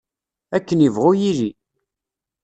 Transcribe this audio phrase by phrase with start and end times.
[0.55, 1.51] Akken ibɣu yilli.